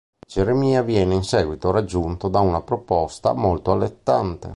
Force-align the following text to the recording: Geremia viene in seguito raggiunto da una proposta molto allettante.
Geremia 0.27 0.81
viene 0.81 1.13
in 1.13 1.21
seguito 1.21 1.69
raggiunto 1.69 2.27
da 2.27 2.39
una 2.39 2.63
proposta 2.63 3.33
molto 3.33 3.71
allettante. 3.71 4.49